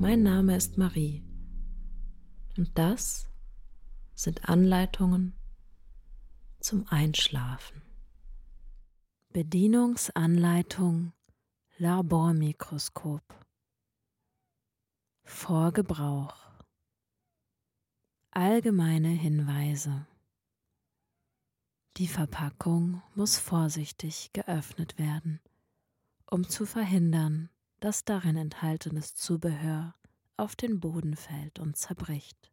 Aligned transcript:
Mein 0.00 0.22
Name 0.22 0.56
ist 0.56 0.78
Marie. 0.78 1.22
Und 2.56 2.70
das 2.78 3.28
sind 4.14 4.48
Anleitungen 4.48 5.34
zum 6.58 6.88
Einschlafen. 6.88 7.82
Bedienungsanleitung 9.34 11.12
Labormikroskop. 11.76 13.22
Vor 15.22 15.70
Gebrauch 15.72 16.48
Allgemeine 18.30 19.10
Hinweise. 19.10 20.06
Die 21.98 22.08
Verpackung 22.08 23.02
muss 23.14 23.36
vorsichtig 23.36 24.32
geöffnet 24.32 24.98
werden, 24.98 25.40
um 26.24 26.48
zu 26.48 26.64
verhindern, 26.64 27.50
dass 27.80 28.04
darin 28.04 28.36
enthaltenes 28.36 29.14
Zubehör 29.14 29.94
auf 30.36 30.54
den 30.54 30.80
Boden 30.80 31.16
fällt 31.16 31.58
und 31.58 31.76
zerbricht. 31.76 32.50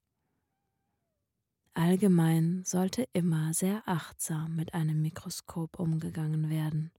Allgemein 1.73 2.63
sollte 2.63 3.08
immer 3.14 3.53
sehr 3.53 3.83
achtsam 3.86 4.55
mit 4.55 4.73
einem 4.73 5.02
Mikroskop 5.02 5.80
umgegangen 5.80 6.50
werden, 6.50 6.92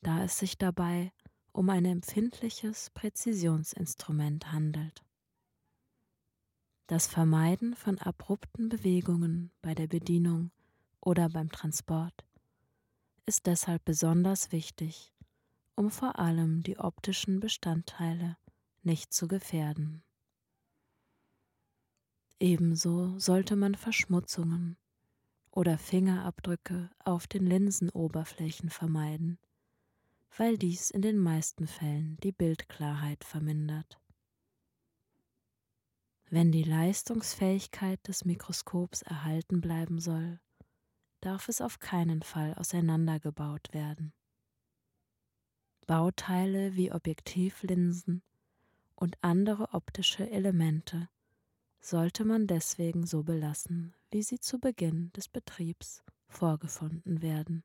da 0.00 0.24
es 0.24 0.38
sich 0.38 0.56
dabei 0.56 1.12
um 1.52 1.68
ein 1.68 1.84
empfindliches 1.84 2.90
Präzisionsinstrument 2.90 4.50
handelt. 4.50 5.04
Das 6.86 7.06
Vermeiden 7.06 7.74
von 7.74 7.98
abrupten 7.98 8.68
Bewegungen 8.68 9.52
bei 9.62 9.74
der 9.74 9.88
Bedienung 9.88 10.50
oder 11.00 11.28
beim 11.28 11.50
Transport 11.50 12.24
ist 13.26 13.46
deshalb 13.46 13.84
besonders 13.84 14.52
wichtig, 14.52 15.12
um 15.80 15.90
vor 15.90 16.18
allem 16.18 16.62
die 16.62 16.78
optischen 16.78 17.40
Bestandteile 17.40 18.36
nicht 18.82 19.14
zu 19.14 19.26
gefährden. 19.28 20.04
Ebenso 22.38 23.18
sollte 23.18 23.56
man 23.56 23.74
Verschmutzungen 23.74 24.76
oder 25.50 25.78
Fingerabdrücke 25.78 26.90
auf 27.02 27.26
den 27.26 27.46
Linsenoberflächen 27.46 28.68
vermeiden, 28.68 29.38
weil 30.36 30.58
dies 30.58 30.90
in 30.90 31.00
den 31.00 31.16
meisten 31.16 31.66
Fällen 31.66 32.18
die 32.18 32.32
Bildklarheit 32.32 33.24
vermindert. 33.24 33.98
Wenn 36.28 36.52
die 36.52 36.64
Leistungsfähigkeit 36.64 38.06
des 38.06 38.26
Mikroskops 38.26 39.00
erhalten 39.00 39.62
bleiben 39.62 39.98
soll, 39.98 40.40
darf 41.22 41.48
es 41.48 41.62
auf 41.62 41.78
keinen 41.78 42.20
Fall 42.20 42.52
auseinandergebaut 42.52 43.72
werden. 43.72 44.12
Bauteile 45.90 46.76
wie 46.76 46.92
Objektivlinsen 46.92 48.22
und 48.94 49.18
andere 49.22 49.74
optische 49.74 50.30
Elemente 50.30 51.08
sollte 51.80 52.24
man 52.24 52.46
deswegen 52.46 53.06
so 53.06 53.24
belassen, 53.24 53.96
wie 54.12 54.22
sie 54.22 54.38
zu 54.38 54.60
Beginn 54.60 55.10
des 55.16 55.28
Betriebs 55.28 56.04
vorgefunden 56.28 57.22
werden. 57.22 57.64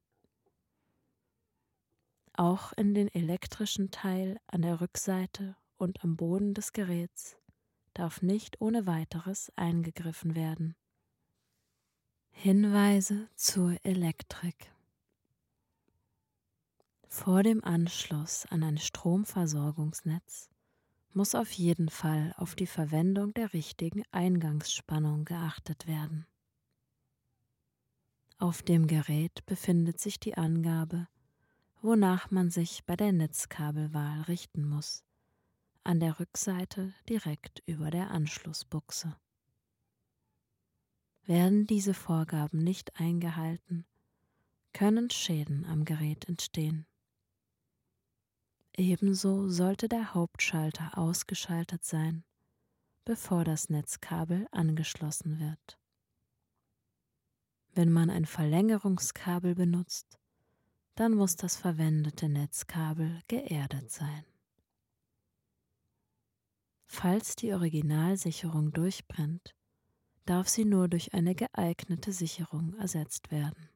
Auch 2.33 2.73
in 2.73 2.95
den 2.95 3.09
elektrischen 3.09 3.91
Teil 3.91 4.39
an 4.47 4.63
der 4.63 4.81
Rückseite 4.81 5.55
und 5.77 6.03
am 6.03 6.17
Boden 6.17 6.55
des 6.55 6.73
Geräts 6.73 7.37
darf 7.93 8.23
nicht 8.23 8.59
ohne 8.59 8.87
weiteres 8.87 9.51
eingegriffen 9.55 10.33
werden. 10.33 10.75
Hinweise 12.31 13.29
zur 13.35 13.77
Elektrik 13.85 14.74
Vor 17.17 17.43
dem 17.43 17.63
Anschluss 17.63 18.45
an 18.47 18.61
ein 18.61 18.77
Stromversorgungsnetz 18.77 20.49
muss 21.13 21.33
auf 21.33 21.49
jeden 21.53 21.89
Fall 21.89 22.35
auf 22.37 22.55
die 22.55 22.67
Verwendung 22.67 23.33
der 23.33 23.53
richtigen 23.53 24.03
Eingangsspannung 24.11 25.23
geachtet 25.23 25.87
werden. 25.87 26.27
Auf 28.37 28.61
dem 28.63 28.85
Gerät 28.85 29.45
befindet 29.45 29.97
sich 29.97 30.19
die 30.19 30.35
Angabe, 30.35 31.07
wonach 31.81 32.31
man 32.31 32.49
sich 32.49 32.83
bei 32.83 32.97
der 32.97 33.13
Netzkabelwahl 33.13 34.23
richten 34.23 34.67
muss 34.67 35.05
an 35.85 36.01
der 36.01 36.19
Rückseite 36.19 36.93
direkt 37.07 37.63
über 37.65 37.91
der 37.91 38.11
Anschlussbuchse. 38.11 39.15
Werden 41.23 41.65
diese 41.65 41.93
Vorgaben 41.93 42.59
nicht 42.59 42.99
eingehalten, 42.99 43.85
können 44.73 45.09
Schäden 45.09 45.63
am 45.63 45.85
Gerät 45.85 46.27
entstehen. 46.27 46.85
Ebenso 48.77 49.47
sollte 49.47 49.87
der 49.87 50.13
Hauptschalter 50.13 50.97
ausgeschaltet 50.97 51.85
sein, 51.85 52.25
bevor 53.05 53.45
das 53.45 53.69
Netzkabel 53.69 54.47
angeschlossen 54.51 55.39
wird. 55.39 55.79
Wenn 57.73 57.89
man 57.89 58.09
ein 58.09 58.25
Verlängerungskabel 58.25 59.55
benutzt, 59.55 60.19
dann 60.95 61.13
muss 61.13 61.37
das 61.37 61.55
verwendete 61.55 62.27
Netzkabel 62.27 63.21
geerdet 63.29 63.91
sein. 63.91 64.25
Falls 66.85 67.37
die 67.37 67.53
Originalsicherung 67.53 68.73
durchbrennt, 68.73 69.55
darf 70.25 70.49
sie 70.49 70.65
nur 70.65 70.89
durch 70.89 71.13
eine 71.13 71.33
geeignete 71.35 72.11
Sicherung 72.11 72.73
ersetzt 72.75 73.31
werden. 73.31 73.69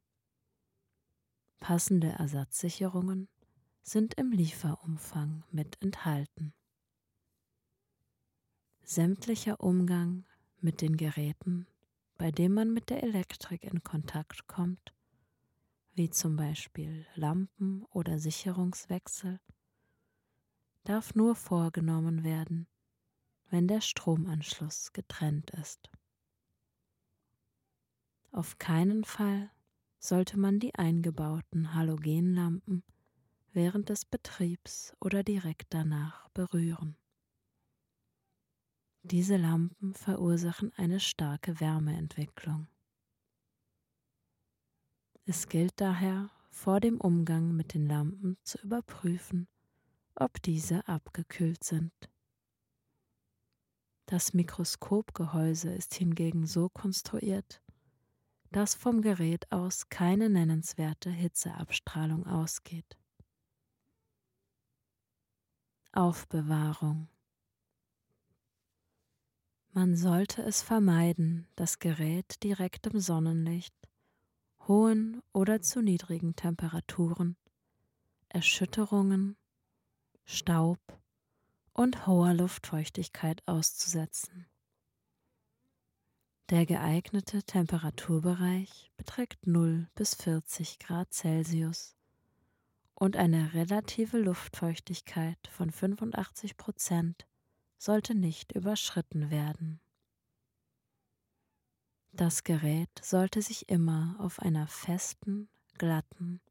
Passende 1.60 2.10
Ersatzsicherungen 2.10 3.30
sind 3.82 4.14
im 4.16 4.32
Lieferumfang 4.32 5.44
mit 5.52 5.82
enthalten. 5.82 6.54
Sämtlicher 8.84 9.60
Umgang 9.60 10.26
mit 10.62 10.82
den 10.82 10.98
Geräten, 10.98 11.68
bei 12.18 12.32
dem 12.32 12.54
man 12.54 12.74
mit 12.74 12.90
der 12.90 13.04
Elektrik 13.04 13.64
in 13.64 13.84
Kontakt 13.84 14.48
kommt, 14.48 14.94
wie 15.94 16.10
zum 16.10 16.36
Beispiel 16.36 17.06
Lampen 17.16 17.84
oder 17.92 18.20
Sicherungswechsel, 18.20 19.40
darf 20.84 21.16
nur 21.16 21.36
vorgenommen 21.36 22.24
werden, 22.24 22.68
wenn 23.50 23.68
der 23.68 23.82
Stromanschluss 23.82 24.94
getrennt 24.94 25.52
ist. 25.52 25.90
Auf 28.32 28.58
keinen 28.60 29.04
Fall 29.04 29.52
sollte 30.00 30.38
man 30.38 30.60
die 30.60 30.76
eingebauten 30.76 31.74
Halogenlampen 31.74 32.84
während 33.54 33.90
des 33.90 34.06
Betriebs 34.06 34.94
oder 35.00 35.24
direkt 35.24 35.74
danach 35.74 36.30
berühren. 36.30 36.96
Diese 39.04 39.38
Lampen 39.38 39.94
verursachen 39.94 40.74
eine 40.76 41.00
starke 41.00 41.60
Wärmeentwicklung. 41.60 42.68
Es 45.26 45.48
gilt 45.48 45.74
daher, 45.80 46.30
vor 46.50 46.80
dem 46.80 47.00
Umgang 47.00 47.56
mit 47.56 47.74
den 47.74 47.88
Lampen 47.88 48.38
zu 48.44 48.58
überprüfen, 48.60 49.48
ob 50.16 50.42
diese 50.42 50.88
abgekühlt 50.88 51.64
sind. 51.64 51.94
Das 54.06 54.34
Mikroskopgehäuse 54.34 55.72
ist 55.72 55.94
hingegen 55.94 56.46
so 56.46 56.68
konstruiert, 56.68 57.62
dass 58.52 58.76
vom 58.76 59.02
Gerät 59.02 59.52
aus 59.52 59.90
keine 59.90 60.30
nennenswerte 60.30 61.10
Hitzeabstrahlung 61.10 62.26
ausgeht. 62.26 62.99
Aufbewahrung 65.92 67.10
Man 69.72 69.96
sollte 69.96 70.44
es 70.44 70.62
vermeiden, 70.62 71.48
das 71.56 71.80
Gerät 71.80 72.44
direkt 72.44 72.86
im 72.86 73.00
Sonnenlicht, 73.00 73.74
hohen 74.68 75.20
oder 75.34 75.62
zu 75.62 75.82
niedrigen 75.82 76.36
Temperaturen, 76.36 77.38
Erschütterungen, 78.28 79.36
Staub 80.26 80.80
und 81.74 82.06
hoher 82.06 82.36
Luftfeuchtigkeit 82.36 83.42
auszusetzen. 83.48 84.46
Der 86.52 86.68
geeignete 86.68 87.42
Temperaturbereich 87.42 88.92
beträgt 88.96 89.48
0 89.48 89.90
bis 89.96 90.14
40 90.14 90.78
Grad 90.78 91.12
Celsius 91.14 91.99
und 93.00 93.16
eine 93.16 93.54
relative 93.54 94.18
Luftfeuchtigkeit 94.18 95.40
von 95.50 95.72
85 95.72 96.58
Prozent 96.58 97.26
sollte 97.78 98.14
nicht 98.14 98.52
überschritten 98.52 99.32
werden. 99.32 99.80
Das 102.12 102.44
Gerät 102.44 102.90
sollte 103.02 103.42
sich 103.42 103.70
immer 103.70 104.18
auf 104.20 104.40
einer 104.40 104.68
festen, 104.68 105.50
glatten 105.78 106.42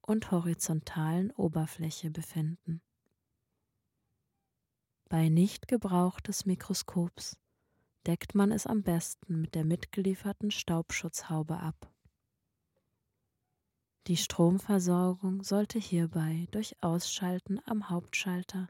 und 0.00 0.30
horizontalen 0.30 1.32
Oberfläche 1.32 2.10
befinden. 2.10 2.80
Bei 5.08 5.28
Nichtgebrauch 5.28 6.20
des 6.20 6.46
Mikroskops 6.46 7.36
deckt 8.06 8.34
man 8.36 8.52
es 8.52 8.66
am 8.66 8.82
besten 8.84 9.40
mit 9.40 9.56
der 9.56 9.64
mitgelieferten 9.64 10.52
Staubschutzhaube 10.52 11.58
ab. 11.58 11.92
Die 14.06 14.16
Stromversorgung 14.16 15.42
sollte 15.42 15.80
hierbei 15.80 16.46
durch 16.52 16.80
Ausschalten 16.80 17.60
am 17.66 17.90
Hauptschalter 17.90 18.68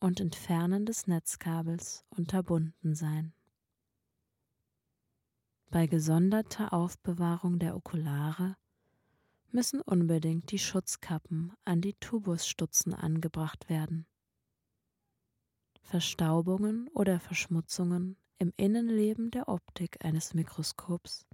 und 0.00 0.18
Entfernen 0.18 0.86
des 0.86 1.06
Netzkabels 1.06 2.04
unterbunden 2.10 2.96
sein. 2.96 3.32
Bei 5.70 5.86
gesonderter 5.86 6.72
Aufbewahrung 6.72 7.60
der 7.60 7.76
Okulare 7.76 8.56
müssen 9.52 9.80
unbedingt 9.80 10.50
die 10.50 10.58
Schutzkappen 10.58 11.52
an 11.64 11.80
die 11.80 11.94
Tubusstutzen 11.94 12.92
angebracht 12.92 13.68
werden. 13.68 14.04
Verstaubungen 15.80 16.88
oder 16.88 17.20
Verschmutzungen 17.20 18.16
im 18.38 18.52
Innenleben 18.56 19.30
der 19.30 19.48
Optik 19.48 20.04
eines 20.04 20.34
Mikroskops 20.34 21.24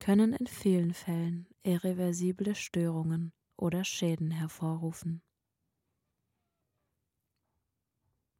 können 0.00 0.32
in 0.32 0.46
vielen 0.46 0.94
Fällen 0.94 1.46
irreversible 1.62 2.54
Störungen 2.54 3.32
oder 3.56 3.84
Schäden 3.84 4.30
hervorrufen. 4.30 5.22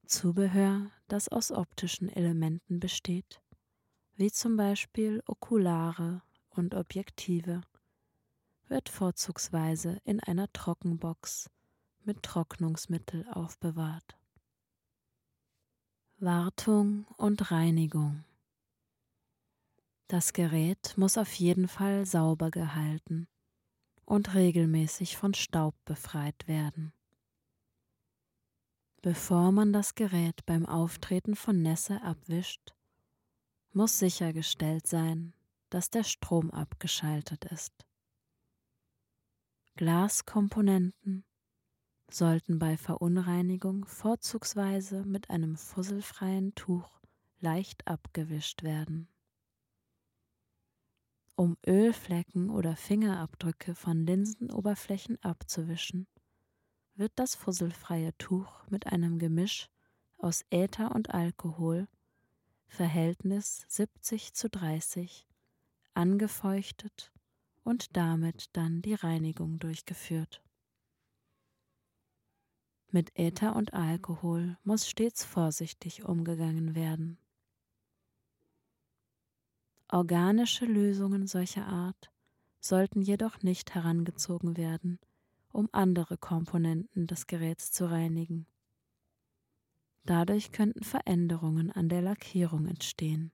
Zubehör, 0.07 0.91
das 1.09 1.29
aus 1.29 1.51
optischen 1.51 2.09
Elementen 2.09 2.79
besteht, 2.79 3.41
wie 4.17 4.31
zum 4.31 4.57
Beispiel 4.57 5.23
Okulare 5.27 6.23
und 6.51 6.75
Objektive, 6.75 7.63
wird 8.69 8.89
vorzugsweise 8.89 9.99
in 10.05 10.21
einer 10.21 10.53
Trockenbox 10.53 11.51
mit 12.05 12.23
Trocknungsmittel 12.23 13.27
aufbewahrt. 13.31 14.17
Wartung 16.19 17.07
und 17.17 17.51
Reinigung 17.51 18.25
Das 20.15 20.33
Gerät 20.33 20.95
muss 20.97 21.19
auf 21.19 21.35
jeden 21.35 21.67
Fall 21.67 22.07
sauber 22.07 22.53
gehalten 22.53 23.27
und 24.05 24.37
regelmäßig 24.37 25.17
von 25.17 25.35
Staub 25.35 25.75
befreit 25.85 26.47
werden. 26.47 26.93
Bevor 29.03 29.51
man 29.51 29.73
das 29.73 29.97
Gerät 29.97 30.47
beim 30.47 30.67
Auftreten 30.67 31.35
von 31.35 31.63
Nässe 31.63 32.01
abwischt, 32.03 32.77
muss 33.73 33.99
sichergestellt 33.99 34.87
sein, 34.87 35.35
dass 35.69 35.91
der 35.91 36.05
Strom 36.05 36.53
abgeschaltet 36.53 37.47
ist. 37.47 37.85
Glaskomponenten 39.75 41.25
sollten 42.09 42.61
bei 42.61 42.77
Verunreinigung 42.77 43.85
vorzugsweise 43.85 45.05
mit 45.07 45.29
einem 45.31 45.57
fusselfreien 45.57 46.55
Tuch 46.55 47.01
leicht 47.41 47.89
abgewischt 47.89 48.63
werden. 48.63 49.09
Um 51.37 51.57
Ölflecken 51.67 52.49
oder 52.49 52.77
Fingerabdrücke 52.77 53.75
von 53.75 54.07
Linsenoberflächen 54.07 55.21
abzuwischen, 55.21 56.07
wird 56.95 57.13
das 57.17 57.35
fusselfreie 57.35 58.17
Tuch 58.19 58.65
mit 58.69 58.87
einem 58.87 59.19
Gemisch 59.19 59.69
aus 60.17 60.45
Äther 60.51 60.95
und 60.95 61.13
Alkohol, 61.13 61.89
Verhältnis 62.69 63.65
70 63.67 64.35
zu 64.35 64.49
30, 64.49 65.27
angefeuchtet 65.93 67.13
und 67.65 67.97
damit 67.97 68.51
dann 68.53 68.81
die 68.81 68.95
Reinigung 68.95 69.59
durchgeführt. 69.59 70.41
Mit 72.93 73.11
Äther 73.19 73.57
und 73.57 73.75
Alkohol 73.75 74.57
muss 74.63 74.89
stets 74.89 75.25
vorsichtig 75.25 76.05
umgegangen 76.05 76.77
werden. 76.77 77.19
Organische 79.95 80.65
Lösungen 80.65 81.29
solcher 81.29 81.69
Art 81.69 82.11
sollten 82.59 83.01
jedoch 83.01 83.43
nicht 83.43 83.77
herangezogen 83.77 84.57
werden, 84.57 84.99
um 85.53 85.69
andere 85.71 86.19
Komponenten 86.19 87.07
des 87.07 87.29
Geräts 87.29 87.71
zu 87.71 87.89
reinigen. 87.89 88.49
Dadurch 90.03 90.51
könnten 90.51 90.83
Veränderungen 90.83 91.71
an 91.71 91.89
der 91.89 92.03
Lackierung 92.03 92.67
entstehen. 92.67 93.31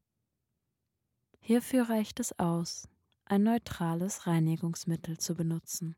Hierfür 1.41 1.89
reicht 1.89 2.21
es 2.21 2.39
aus, 2.39 2.87
ein 3.25 3.43
neutrales 3.43 4.27
Reinigungsmittel 4.27 5.17
zu 5.17 5.35
benutzen. 5.35 5.97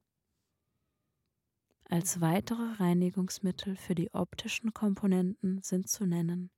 Als 1.90 2.20
weitere 2.20 2.74
Reinigungsmittel 2.74 3.74
für 3.74 3.96
die 3.96 4.14
optischen 4.14 4.72
Komponenten 4.72 5.60
sind 5.60 5.88
zu 5.88 6.06
nennen 6.06 6.52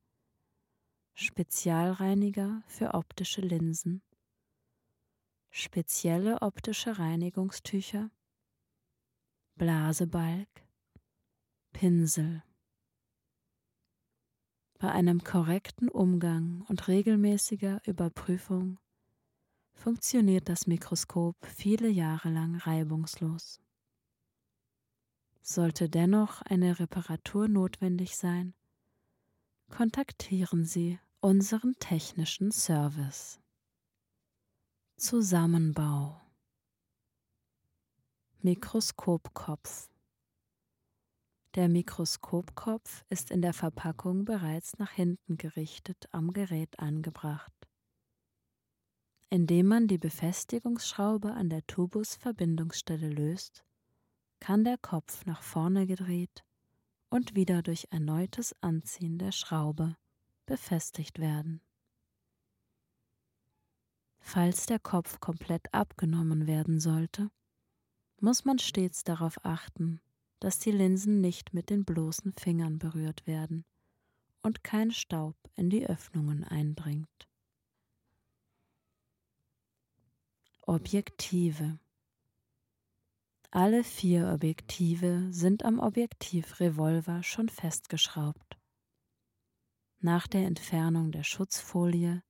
Spezialreiniger 1.16 2.64
für 2.66 2.94
optische 2.94 3.40
Linsen, 3.40 4.02
spezielle 5.52 6.42
optische 6.42 6.98
Reinigungstücher, 6.98 8.10
Blasebalg, 9.54 10.48
Pinsel. 11.72 12.42
Bei 14.80 14.90
einem 14.90 15.22
korrekten 15.22 15.88
Umgang 15.88 16.62
und 16.62 16.88
regelmäßiger 16.88 17.80
Überprüfung 17.86 18.80
funktioniert 19.72 20.48
das 20.48 20.66
Mikroskop 20.66 21.36
viele 21.46 21.88
Jahre 21.90 22.28
lang 22.28 22.56
reibungslos. 22.56 23.60
Sollte 25.42 25.88
dennoch 25.88 26.42
eine 26.42 26.80
Reparatur 26.80 27.46
notwendig 27.46 28.16
sein, 28.16 28.52
kontaktieren 29.68 30.64
Sie 30.64 30.98
unseren 31.24 31.74
technischen 31.78 32.52
Service. 32.52 33.40
Zusammenbau 34.98 36.20
Mikroskopkopf 38.42 39.88
Der 41.54 41.70
Mikroskopkopf 41.70 43.06
ist 43.08 43.30
in 43.30 43.40
der 43.40 43.54
Verpackung 43.54 44.26
bereits 44.26 44.76
nach 44.76 44.90
hinten 44.90 45.38
gerichtet 45.38 46.10
am 46.12 46.34
Gerät 46.34 46.78
angebracht. 46.78 47.54
Indem 49.30 49.68
man 49.68 49.88
die 49.88 49.96
Befestigungsschraube 49.96 51.32
an 51.32 51.48
der 51.48 51.66
Tubusverbindungsstelle 51.66 53.08
löst, 53.08 53.64
kann 54.40 54.62
der 54.62 54.76
Kopf 54.76 55.24
nach 55.24 55.40
vorne 55.40 55.86
gedreht 55.86 56.44
und 57.08 57.34
wieder 57.34 57.62
durch 57.62 57.88
erneutes 57.90 58.54
Anziehen 58.60 59.16
der 59.16 59.32
Schraube 59.32 59.96
befestigt 60.46 61.18
werden. 61.18 61.60
Falls 64.18 64.66
der 64.66 64.78
Kopf 64.78 65.20
komplett 65.20 65.72
abgenommen 65.72 66.46
werden 66.46 66.80
sollte, 66.80 67.30
muss 68.20 68.44
man 68.44 68.58
stets 68.58 69.04
darauf 69.04 69.44
achten, 69.44 70.00
dass 70.40 70.58
die 70.58 70.70
Linsen 70.70 71.20
nicht 71.20 71.54
mit 71.54 71.70
den 71.70 71.84
bloßen 71.84 72.32
Fingern 72.32 72.78
berührt 72.78 73.26
werden 73.26 73.64
und 74.42 74.64
kein 74.64 74.92
Staub 74.92 75.36
in 75.56 75.70
die 75.70 75.86
Öffnungen 75.86 76.44
eindringt. 76.44 77.28
Objektive. 80.66 81.78
Alle 83.50 83.84
vier 83.84 84.32
Objektive 84.32 85.28
sind 85.30 85.64
am 85.64 85.78
Objektivrevolver 85.78 87.22
schon 87.22 87.48
festgeschraubt. 87.48 88.53
Nach 90.04 90.26
der 90.26 90.44
Entfernung 90.44 91.12
der 91.12 91.22
Schutzfolie 91.22 92.22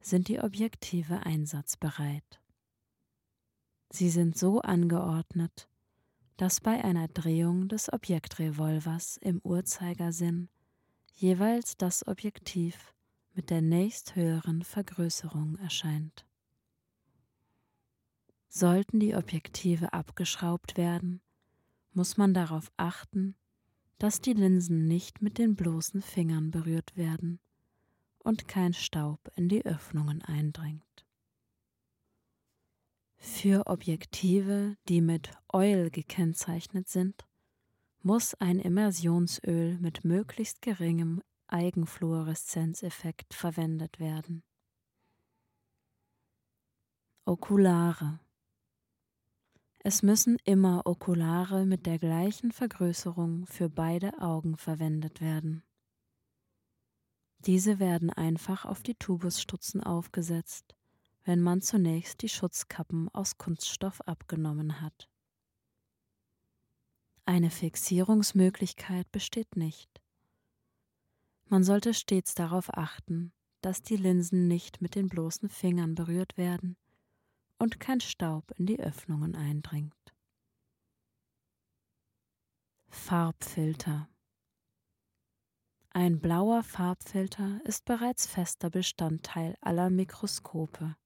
sind 0.00 0.28
die 0.28 0.40
Objektive 0.40 1.26
einsatzbereit. 1.26 2.40
Sie 3.90 4.08
sind 4.08 4.38
so 4.38 4.62
angeordnet, 4.62 5.68
dass 6.38 6.62
bei 6.62 6.82
einer 6.82 7.08
Drehung 7.08 7.68
des 7.68 7.92
Objektrevolvers 7.92 9.18
im 9.18 9.42
Uhrzeigersinn 9.44 10.48
jeweils 11.12 11.76
das 11.76 12.08
Objektiv 12.08 12.94
mit 13.34 13.50
der 13.50 13.60
nächsthöheren 13.60 14.62
Vergrößerung 14.62 15.58
erscheint. 15.58 16.24
Sollten 18.48 19.00
die 19.00 19.14
Objektive 19.14 19.92
abgeschraubt 19.92 20.78
werden, 20.78 21.20
muss 21.92 22.16
man 22.16 22.32
darauf 22.32 22.72
achten, 22.78 23.36
dass 24.02 24.20
die 24.20 24.32
Linsen 24.32 24.88
nicht 24.88 25.22
mit 25.22 25.38
den 25.38 25.54
bloßen 25.54 26.02
Fingern 26.02 26.50
berührt 26.50 26.96
werden 26.96 27.38
und 28.18 28.48
kein 28.48 28.74
Staub 28.74 29.30
in 29.36 29.48
die 29.48 29.64
Öffnungen 29.64 30.22
eindringt. 30.22 31.06
Für 33.16 33.68
Objektive, 33.68 34.76
die 34.88 35.00
mit 35.00 35.30
Oil 35.52 35.88
gekennzeichnet 35.88 36.88
sind, 36.88 37.24
muss 38.00 38.34
ein 38.34 38.58
Immersionsöl 38.58 39.78
mit 39.78 40.04
möglichst 40.04 40.62
geringem 40.62 41.22
Eigenfluoreszenzeffekt 41.46 43.34
verwendet 43.34 44.00
werden. 44.00 44.42
Okulare 47.24 48.18
es 49.84 50.04
müssen 50.04 50.36
immer 50.44 50.86
Okulare 50.86 51.66
mit 51.66 51.86
der 51.86 51.98
gleichen 51.98 52.52
Vergrößerung 52.52 53.46
für 53.46 53.68
beide 53.68 54.20
Augen 54.20 54.56
verwendet 54.56 55.20
werden. 55.20 55.64
Diese 57.40 57.80
werden 57.80 58.10
einfach 58.10 58.64
auf 58.64 58.84
die 58.84 58.94
Tubusstutzen 58.94 59.82
aufgesetzt, 59.82 60.76
wenn 61.24 61.42
man 61.42 61.62
zunächst 61.62 62.22
die 62.22 62.28
Schutzkappen 62.28 63.08
aus 63.08 63.38
Kunststoff 63.38 64.00
abgenommen 64.02 64.80
hat. 64.80 65.08
Eine 67.24 67.50
Fixierungsmöglichkeit 67.50 69.10
besteht 69.10 69.56
nicht. 69.56 70.00
Man 71.46 71.64
sollte 71.64 71.92
stets 71.92 72.34
darauf 72.34 72.72
achten, 72.72 73.32
dass 73.60 73.82
die 73.82 73.96
Linsen 73.96 74.46
nicht 74.46 74.80
mit 74.80 74.94
den 74.94 75.08
bloßen 75.08 75.48
Fingern 75.48 75.96
berührt 75.96 76.36
werden 76.36 76.76
und 77.62 77.78
kein 77.78 78.00
Staub 78.00 78.50
in 78.58 78.66
die 78.66 78.80
Öffnungen 78.80 79.36
eindringt. 79.36 79.94
Farbfilter 82.88 84.08
Ein 85.90 86.18
blauer 86.18 86.64
Farbfilter 86.64 87.60
ist 87.62 87.84
bereits 87.84 88.26
fester 88.26 88.68
Bestandteil 88.68 89.56
aller 89.60 89.90
Mikroskope. 89.90 90.96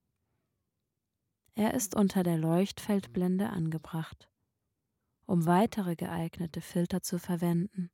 Er 1.53 1.75
ist 1.75 1.95
unter 1.95 2.23
der 2.23 2.39
Leuchtfeldblende 2.39 3.51
angebracht. 3.51 4.27
Um 5.27 5.45
weitere 5.45 5.95
geeignete 5.95 6.61
Filter 6.61 7.03
zu 7.03 7.19
verwenden, 7.19 7.91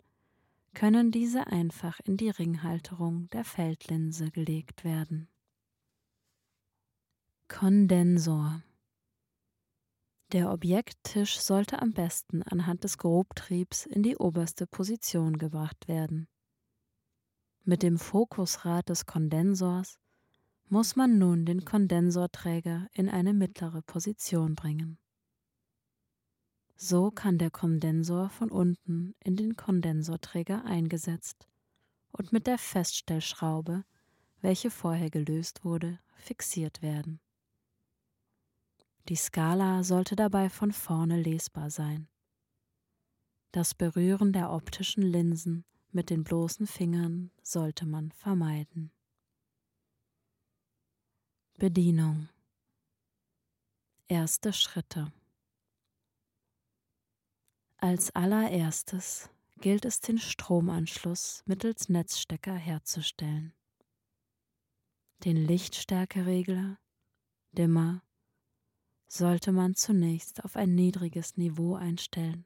können 0.74 1.12
diese 1.12 1.48
einfach 1.48 2.00
in 2.06 2.16
die 2.16 2.30
Ringhalterung 2.30 3.30
der 3.32 3.44
Feldlinse 3.44 4.32
gelegt 4.32 4.86
werden. 4.86 5.28
Kondensor 7.56 8.64
Der 10.32 10.52
Objekttisch 10.52 11.40
sollte 11.40 11.84
am 11.84 11.94
besten 11.94 12.42
anhand 12.42 12.84
des 12.84 12.98
Grobtriebs 12.98 13.86
in 13.86 14.02
die 14.02 14.18
oberste 14.18 14.66
Position 14.66 15.38
gebracht 15.38 15.88
werden. 15.88 16.28
Mit 17.64 17.84
dem 17.84 18.00
Fokusrad 18.00 18.90
des 18.90 19.06
Kondensors 19.06 20.00
muss 20.68 20.96
man 20.96 21.20
nun 21.20 21.46
den 21.46 21.64
Kondensorträger 21.64 22.88
in 22.92 23.08
eine 23.08 23.34
mittlere 23.34 23.84
Position 23.84 24.56
bringen. 24.56 24.98
So 26.76 27.12
kann 27.12 27.38
der 27.38 27.52
Kondensor 27.52 28.30
von 28.32 28.50
unten 28.50 29.14
in 29.24 29.36
den 29.36 29.56
Kondensorträger 29.56 30.66
eingesetzt 30.66 31.48
und 32.12 32.34
mit 32.34 32.48
der 32.48 32.58
Feststellschraube, 32.58 33.86
welche 34.42 34.72
vorher 34.72 35.12
gelöst 35.12 35.64
wurde, 35.64 36.00
fixiert 36.16 36.82
werden. 36.82 37.22
Die 39.10 39.16
Skala 39.18 39.84
sollte 39.84 40.16
dabei 40.16 40.50
von 40.50 40.72
vorne 40.72 41.22
lesbar 41.22 41.70
sein. 41.70 42.08
Das 43.52 43.76
Berühren 43.76 44.32
der 44.32 44.52
optischen 44.52 45.04
Linsen 45.04 45.66
mit 45.92 46.10
den 46.10 46.24
bloßen 46.24 46.68
Fingern 46.68 47.32
sollte 47.42 47.86
man 47.86 48.12
vermeiden. 48.12 48.92
Bedienung 51.56 52.30
Erste 54.08 54.54
Schritte 54.54 55.12
Als 57.78 58.16
allererstes 58.16 59.30
gilt 59.60 59.86
es 59.86 60.00
den 60.00 60.18
Stromanschluss 60.18 61.44
mittels 61.46 61.90
Netzstecker 61.90 62.56
herzustellen. 62.56 63.54
Den 65.26 65.38
Lichtstärkeregler, 65.38 66.80
Dimmer 67.52 68.02
sollte 69.14 69.52
man 69.52 69.76
zunächst 69.76 70.44
auf 70.44 70.56
ein 70.56 70.74
niedriges 70.74 71.38
Niveau 71.38 71.76
einstellen, 71.76 72.46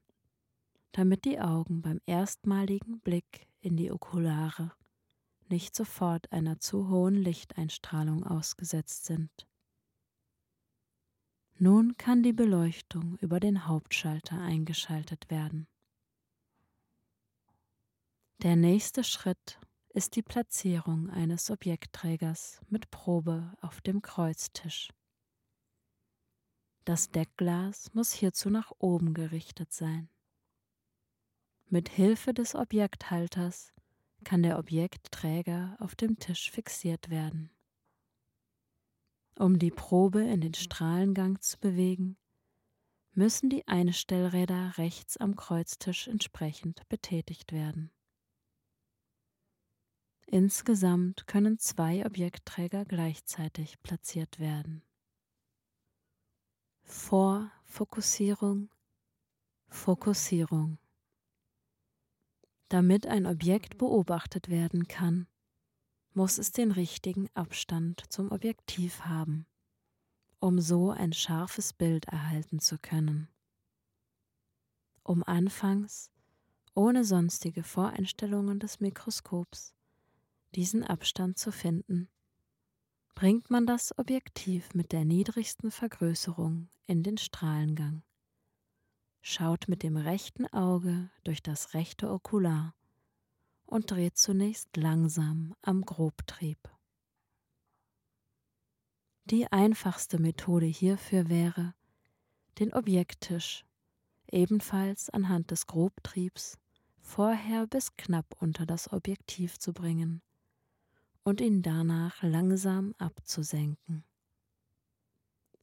damit 0.92 1.24
die 1.24 1.40
Augen 1.40 1.82
beim 1.82 2.02
erstmaligen 2.06 3.00
Blick 3.00 3.48
in 3.62 3.78
die 3.78 3.92
Okulare 3.92 4.74
nicht 5.50 5.76
sofort 5.76 6.30
einer 6.34 6.60
zu 6.60 6.90
hohen 6.90 7.16
Lichteinstrahlung 7.16 8.26
ausgesetzt 8.26 9.06
sind. 9.06 9.48
Nun 11.58 11.96
kann 11.96 12.22
die 12.22 12.34
Beleuchtung 12.34 13.18
über 13.20 13.40
den 13.40 13.66
Hauptschalter 13.66 14.38
eingeschaltet 14.38 15.30
werden. 15.30 15.68
Der 18.44 18.58
nächste 18.58 19.06
Schritt 19.06 19.58
ist 19.90 20.18
die 20.18 20.22
Platzierung 20.22 21.10
eines 21.10 21.50
Objektträgers 21.50 22.62
mit 22.68 22.92
Probe 22.92 23.54
auf 23.62 23.80
dem 23.80 24.02
Kreuztisch. 24.02 24.90
Das 26.88 27.12
Deckglas 27.12 27.94
muss 27.94 28.14
hierzu 28.14 28.50
nach 28.50 28.72
oben 28.80 29.14
gerichtet 29.14 29.74
sein. 29.74 30.08
Mit 31.68 31.90
Hilfe 31.90 32.34
des 32.34 32.56
Objekthalters 32.56 33.74
kann 34.24 34.42
der 34.42 34.58
Objektträger 34.58 35.76
auf 35.82 35.96
dem 35.96 36.18
Tisch 36.18 36.50
fixiert 36.50 37.10
werden. 37.10 37.52
Um 39.36 39.60
die 39.60 39.70
Probe 39.70 40.22
in 40.22 40.40
den 40.40 40.54
Strahlengang 40.54 41.42
zu 41.42 41.60
bewegen, 41.60 42.16
müssen 43.12 43.50
die 43.50 43.68
Einstellräder 43.68 44.78
rechts 44.78 45.18
am 45.18 45.36
Kreuztisch 45.36 46.08
entsprechend 46.08 46.88
betätigt 46.88 47.52
werden. 47.52 47.92
Insgesamt 50.26 51.28
können 51.28 51.60
zwei 51.60 52.06
Objektträger 52.06 52.86
gleichzeitig 52.86 53.84
platziert 53.84 54.40
werden. 54.40 54.87
Vorfokussierung, 56.90 58.70
Fokussierung. 59.68 60.80
Damit 62.70 63.06
ein 63.06 63.26
Objekt 63.26 63.78
beobachtet 63.78 64.48
werden 64.48 64.88
kann, 64.88 65.28
muss 66.14 66.38
es 66.38 66.54
den 66.54 66.72
richtigen 66.72 67.28
Abstand 67.34 68.06
zum 68.10 68.32
Objektiv 68.32 69.02
haben, 69.02 69.46
um 70.40 70.62
so 70.62 70.92
ein 70.92 71.12
scharfes 71.12 71.74
Bild 71.74 72.06
erhalten 72.06 72.60
zu 72.60 72.78
können. 72.80 73.28
Um 75.04 75.24
anfangs, 75.24 76.10
ohne 76.74 77.04
sonstige 77.04 77.64
Voreinstellungen 77.64 78.60
des 78.60 78.80
Mikroskops, 78.80 79.76
diesen 80.56 80.86
Abstand 80.86 81.38
zu 81.38 81.52
finden, 81.52 82.08
bringt 83.18 83.50
man 83.50 83.66
das 83.66 83.98
Objektiv 83.98 84.76
mit 84.76 84.92
der 84.92 85.04
niedrigsten 85.04 85.72
Vergrößerung 85.72 86.70
in 86.86 87.02
den 87.02 87.18
Strahlengang. 87.18 88.04
Schaut 89.22 89.68
mit 89.68 89.82
dem 89.82 89.98
rechten 89.98 90.46
Auge 90.46 91.10
durch 91.24 91.42
das 91.42 91.74
rechte 91.74 92.12
Okular 92.12 92.76
und 93.66 93.90
dreht 93.90 94.20
zunächst 94.20 94.78
langsam 94.78 95.56
am 95.64 95.82
Grobtrieb. 95.82 96.60
Die 99.26 99.52
einfachste 99.52 100.22
Methode 100.22 100.68
hierfür 100.68 101.28
wäre, 101.28 101.74
den 102.60 102.72
Objekttisch 102.72 103.66
ebenfalls 104.32 105.10
anhand 105.10 105.50
des 105.50 105.66
Grobtriebs 105.66 106.60
vorher 107.00 107.66
bis 107.66 107.98
knapp 107.98 108.36
unter 108.40 108.68
das 108.68 108.94
Objektiv 108.94 109.58
zu 109.58 109.74
bringen 109.74 110.22
und 111.28 111.42
ihn 111.42 111.62
danach 111.62 112.24
langsam 112.24 112.96
abzusenken. 113.00 114.06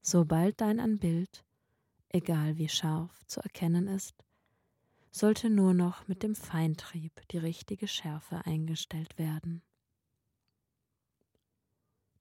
Sobald 0.03 0.61
dann 0.61 0.79
ein 0.79 0.99
Bild, 0.99 1.43
egal 2.11 2.59
wie 2.59 2.69
scharf, 2.69 3.25
zu 3.25 3.41
erkennen 3.41 3.89
ist, 3.89 4.27
sollte 5.11 5.49
nur 5.49 5.73
noch 5.73 6.07
mit 6.07 6.23
dem 6.23 6.35
Feintrieb 6.35 7.27
die 7.29 7.39
richtige 7.39 7.89
Schärfe 7.89 8.45
eingestellt 8.45 9.17
werden. 9.17 9.63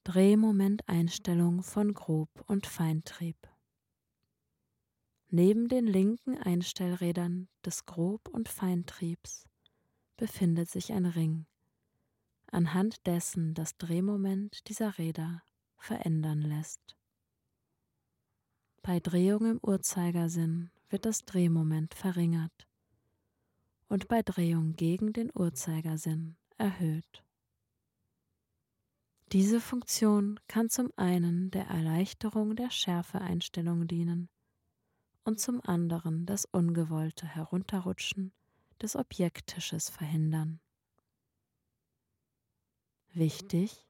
Drehmomenteinstellung 0.05 1.63
von 1.63 1.93
Grob- 1.93 2.45
und 2.47 2.65
Feintrieb. 2.65 3.35
Neben 5.27 5.67
den 5.67 5.85
linken 5.85 6.38
Einstellrädern 6.38 7.50
des 7.65 7.85
Grob- 7.85 8.29
und 8.29 8.47
Feintriebs 8.47 9.50
befindet 10.15 10.69
sich 10.69 10.93
ein 10.93 11.05
Ring, 11.05 11.45
anhand 12.53 13.05
dessen 13.07 13.53
das 13.53 13.77
Drehmoment 13.77 14.67
dieser 14.67 14.98
Räder 14.98 15.43
verändern 15.77 16.41
lässt. 16.41 16.98
Bei 18.81 19.00
Drehung 19.00 19.45
im 19.50 19.60
Uhrzeigersinn 19.62 20.72
wird 20.89 21.05
das 21.05 21.25
Drehmoment 21.25 21.93
verringert 21.93 22.67
und 23.88 24.07
bei 24.07 24.22
Drehung 24.22 24.74
gegen 24.74 25.13
den 25.13 25.31
Uhrzeigersinn 25.33 26.36
erhöht. 26.57 27.24
Diese 29.31 29.60
Funktion 29.60 30.39
kann 30.48 30.69
zum 30.69 30.91
einen 30.95 31.50
der 31.50 31.65
Erleichterung 31.65 32.55
der 32.55 32.69
Schärfeeinstellung 32.69 33.88
dienen 33.88 34.29
und 35.24 35.39
zum 35.39 35.60
anderen 35.62 36.25
das 36.25 36.45
ungewollte 36.45 37.25
Herunterrutschen 37.25 38.31
des 38.81 38.95
Objekttisches 38.95 39.89
verhindern. 39.89 40.60
Wichtig, 43.13 43.88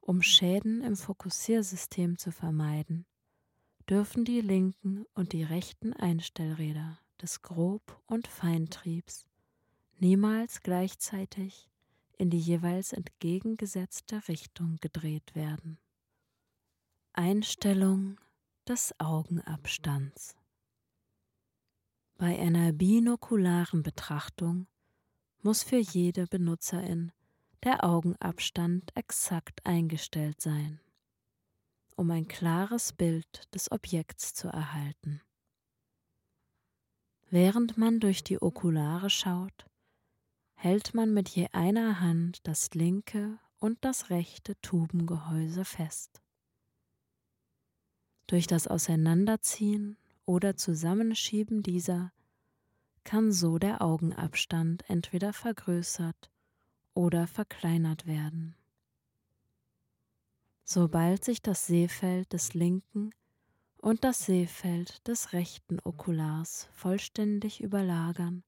um 0.00 0.22
Schäden 0.22 0.82
im 0.82 0.96
Fokussiersystem 0.96 2.16
zu 2.16 2.32
vermeiden, 2.32 3.04
dürfen 3.90 4.24
die 4.24 4.40
linken 4.40 5.04
und 5.14 5.34
die 5.34 5.44
rechten 5.44 5.92
Einstellräder 5.92 6.98
des 7.20 7.42
Grob- 7.42 8.00
und 8.06 8.26
Feintriebs 8.26 9.26
niemals 9.98 10.62
gleichzeitig 10.62 11.68
in 12.16 12.30
die 12.30 12.38
jeweils 12.38 12.94
entgegengesetzte 12.94 14.26
Richtung 14.28 14.78
gedreht 14.80 15.34
werden. 15.34 15.78
Einstellung 17.12 18.18
des 18.66 18.94
Augenabstands. 18.98 20.36
Bei 22.16 22.38
einer 22.38 22.72
binokularen 22.72 23.82
Betrachtung 23.82 24.66
muss 25.42 25.62
für 25.62 25.78
jede 25.78 26.26
Benutzerin 26.26 27.12
der 27.62 27.84
Augenabstand 27.84 28.90
exakt 28.96 29.64
eingestellt 29.66 30.40
sein, 30.40 30.80
um 31.96 32.10
ein 32.10 32.26
klares 32.26 32.92
Bild 32.92 33.52
des 33.54 33.70
Objekts 33.70 34.34
zu 34.34 34.48
erhalten. 34.48 35.20
Während 37.28 37.76
man 37.76 38.00
durch 38.00 38.24
die 38.24 38.40
Okulare 38.40 39.10
schaut, 39.10 39.66
hält 40.54 40.94
man 40.94 41.12
mit 41.12 41.28
je 41.28 41.48
einer 41.52 42.00
Hand 42.00 42.46
das 42.46 42.70
linke 42.74 43.38
und 43.58 43.84
das 43.84 44.10
rechte 44.10 44.60
Tubengehäuse 44.62 45.64
fest. 45.64 46.22
Durch 48.26 48.46
das 48.46 48.66
Auseinanderziehen 48.66 49.96
oder 50.24 50.56
Zusammenschieben 50.56 51.62
dieser 51.62 52.12
kann 53.04 53.32
so 53.32 53.58
der 53.58 53.82
Augenabstand 53.82 54.88
entweder 54.88 55.32
vergrößert 55.32 56.30
oder 56.94 57.26
verkleinert 57.26 58.06
werden. 58.06 58.56
Sobald 60.64 61.24
sich 61.24 61.42
das 61.42 61.66
Sehfeld 61.66 62.32
des 62.32 62.54
linken 62.54 63.10
und 63.78 64.04
das 64.04 64.26
Sehfeld 64.26 65.06
des 65.08 65.32
rechten 65.32 65.80
Okulars 65.80 66.68
vollständig 66.72 67.60
überlagern 67.60 68.44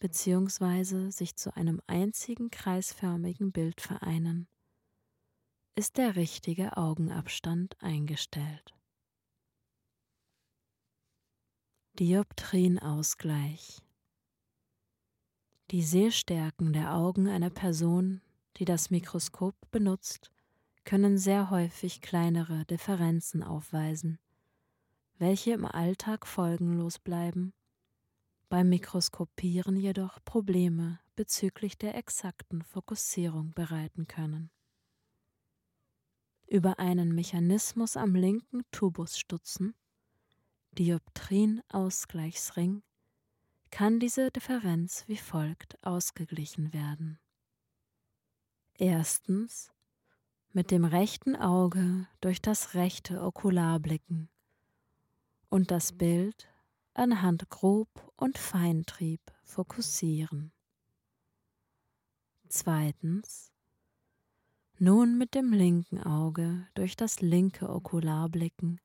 bzw. 0.00 1.10
sich 1.10 1.36
zu 1.36 1.54
einem 1.56 1.80
einzigen 1.86 2.50
kreisförmigen 2.50 3.52
Bild 3.52 3.80
vereinen, 3.80 4.48
ist 5.74 5.98
der 5.98 6.16
richtige 6.16 6.76
Augenabstand 6.76 7.76
eingestellt. 7.82 8.74
Dioptrienausgleich 11.98 13.78
Die 15.70 15.82
Sehstärken 15.82 16.72
der 16.72 16.94
Augen 16.96 17.28
einer 17.28 17.50
Person, 17.50 18.22
die 18.56 18.64
das 18.64 18.90
Mikroskop 18.90 19.54
benutzt, 19.70 20.32
können 20.82 21.16
sehr 21.16 21.50
häufig 21.50 22.00
kleinere 22.00 22.64
Differenzen 22.64 23.44
aufweisen, 23.44 24.18
welche 25.18 25.52
im 25.52 25.64
Alltag 25.64 26.26
folgenlos 26.26 26.98
bleiben, 26.98 27.52
beim 28.48 28.68
Mikroskopieren 28.68 29.76
jedoch 29.76 30.18
Probleme 30.24 30.98
bezüglich 31.14 31.78
der 31.78 31.94
exakten 31.94 32.62
Fokussierung 32.62 33.52
bereiten 33.52 34.08
können. 34.08 34.50
Über 36.48 36.80
einen 36.80 37.14
Mechanismus 37.14 37.96
am 37.96 38.16
linken 38.16 38.62
Tubusstutzen, 38.72 39.76
Dioptrienausgleichsring, 40.72 42.82
kann 43.70 44.00
diese 44.00 44.30
Differenz 44.30 45.04
wie 45.06 45.16
folgt 45.16 45.82
ausgeglichen 45.84 46.72
werden. 46.72 47.18
Erstens 48.74 49.72
mit 50.52 50.70
dem 50.70 50.84
rechten 50.84 51.36
Auge 51.36 52.06
durch 52.20 52.42
das 52.42 52.74
rechte 52.74 53.22
Okular 53.22 53.78
blicken 53.78 54.28
und 55.48 55.70
das 55.70 55.92
Bild 55.92 56.48
anhand 56.94 57.48
Grob- 57.50 58.12
und 58.16 58.38
Feintrieb 58.38 59.20
fokussieren. 59.44 60.52
Zweitens 62.48 63.52
nun 64.78 65.18
mit 65.18 65.34
dem 65.34 65.52
linken 65.52 66.02
Auge 66.02 66.66
durch 66.74 66.96
das 66.96 67.20
linke 67.20 67.68
Okular 67.68 68.28
blicken 68.28 68.80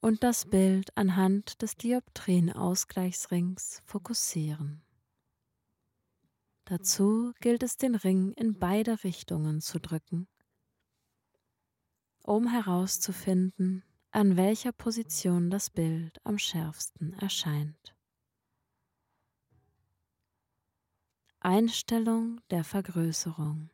und 0.00 0.22
das 0.22 0.46
Bild 0.46 0.96
anhand 0.96 1.60
des 1.62 1.76
Dioptrienausgleichsrings 1.76 3.82
fokussieren. 3.84 4.82
Dazu 6.64 7.32
gilt 7.40 7.62
es, 7.62 7.76
den 7.76 7.94
Ring 7.94 8.32
in 8.32 8.58
beide 8.58 9.04
Richtungen 9.04 9.60
zu 9.60 9.78
drücken, 9.80 10.28
um 12.22 12.48
herauszufinden, 12.48 13.84
an 14.12 14.36
welcher 14.36 14.72
Position 14.72 15.50
das 15.50 15.70
Bild 15.70 16.18
am 16.24 16.38
schärfsten 16.38 17.12
erscheint. 17.14 17.94
Einstellung 21.40 22.40
der 22.50 22.64
Vergrößerung 22.64 23.70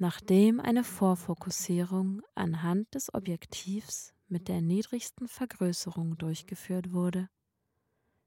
Nachdem 0.00 0.60
eine 0.60 0.84
Vorfokussierung 0.84 2.22
anhand 2.36 2.94
des 2.94 3.12
Objektivs 3.12 4.14
mit 4.28 4.46
der 4.46 4.60
niedrigsten 4.60 5.26
Vergrößerung 5.26 6.16
durchgeführt 6.16 6.92
wurde, 6.92 7.28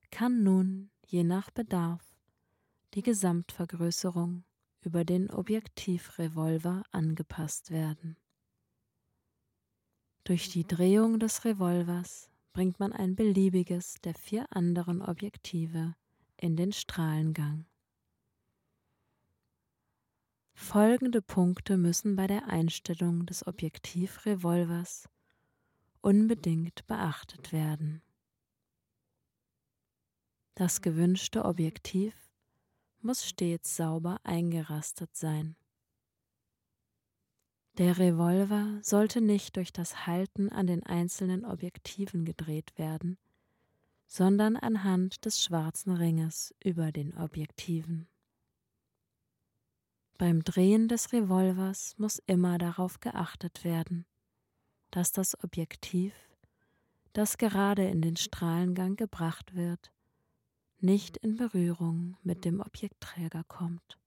kann 0.10 0.44
nun 0.44 0.92
je 1.06 1.24
nach 1.24 1.50
Bedarf 1.50 2.14
die 2.94 3.02
Gesamtvergrößerung 3.02 4.44
über 4.82 5.06
den 5.06 5.30
Objektivrevolver 5.30 6.84
angepasst 6.92 7.72
werden. 7.72 8.18
Durch 10.26 10.50
die 10.50 10.68
Drehung 10.68 11.20
des 11.20 11.46
Revolvers 11.46 12.30
bringt 12.52 12.82
man 12.82 12.92
ein 12.92 13.16
beliebiges 13.16 13.96
der 14.04 14.14
vier 14.14 14.46
anderen 14.50 15.02
Objektive 15.02 15.96
in 16.36 16.58
den 16.58 16.74
Strahlengang. 16.74 17.66
Folgende 20.62 21.22
Punkte 21.22 21.76
müssen 21.76 22.16
bei 22.16 22.28
der 22.28 22.48
Einstellung 22.48 23.26
des 23.26 23.46
Objektivrevolvers 23.46 25.10
unbedingt 26.00 26.88
beachtet 26.88 27.52
werden. 27.52 28.02
Das 30.54 30.82
gewünschte 30.82 31.44
Objektiv 31.44 32.14
muss 33.02 33.26
stets 33.26 33.76
sauber 33.76 34.22
eingerastet 34.24 35.14
sein. 35.14 35.58
Der 37.78 37.98
Revolver 37.98 38.80
sollte 38.82 39.20
nicht 39.20 39.58
durch 39.58 39.74
das 39.74 40.06
Halten 40.06 40.48
an 40.48 40.68
den 40.68 40.84
einzelnen 40.84 41.44
Objektiven 41.44 42.24
gedreht 42.24 42.78
werden, 42.78 43.18
sondern 44.06 44.56
anhand 44.56 45.26
des 45.26 45.44
schwarzen 45.44 45.92
Ringes 45.92 46.56
über 46.64 46.94
den 46.94 47.18
Objektiven. 47.18 48.08
Beim 50.22 50.44
Drehen 50.44 50.88
des 50.88 51.14
Revolvers 51.14 51.98
muss 51.98 52.22
immer 52.28 52.60
darauf 52.60 53.00
geachtet 53.00 53.64
werden, 53.64 54.06
dass 54.92 55.12
das 55.12 55.44
Objektiv, 55.44 56.14
das 57.12 57.40
gerade 57.40 57.88
in 57.88 58.04
den 58.04 58.16
Strahlengang 58.18 58.98
gebracht 58.98 59.56
wird, 59.56 59.92
nicht 60.78 61.18
in 61.18 61.38
Berührung 61.38 62.18
mit 62.22 62.46
dem 62.46 62.60
Objektträger 62.60 63.44
kommt. 63.46 64.00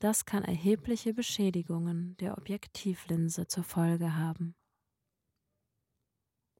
Das 0.00 0.24
kann 0.24 0.42
erhebliche 0.42 1.14
Beschädigungen 1.14 2.16
der 2.16 2.36
Objektivlinse 2.36 3.46
zur 3.46 3.62
Folge 3.62 4.16
haben. 4.16 4.56